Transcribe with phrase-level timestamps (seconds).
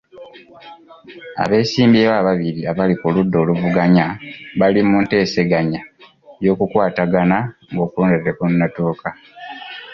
[1.43, 4.05] Abeesimbyewo ababiri abali ku ludda oluvuganya
[4.59, 5.81] bali mu nteesaganya
[6.43, 7.37] y'okukwatagana
[7.71, 9.09] nga okulonda tekunatuuka.